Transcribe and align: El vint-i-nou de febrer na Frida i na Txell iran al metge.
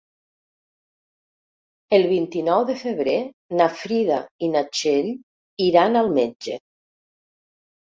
El 1.99 2.07
vint-i-nou 2.15 2.65
de 2.71 2.77
febrer 2.81 3.15
na 3.63 3.71
Frida 3.77 4.21
i 4.43 4.53
na 4.59 4.67
Txell 4.75 5.15
iran 5.71 6.05
al 6.05 6.15
metge. 6.21 6.63